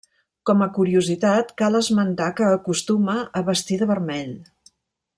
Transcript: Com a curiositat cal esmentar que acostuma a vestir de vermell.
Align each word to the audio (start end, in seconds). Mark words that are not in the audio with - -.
Com 0.49 0.63
a 0.65 0.67
curiositat 0.77 1.51
cal 1.63 1.79
esmentar 1.81 2.31
que 2.41 2.49
acostuma 2.57 3.17
a 3.41 3.45
vestir 3.53 3.81
de 3.83 3.93
vermell. 3.97 4.37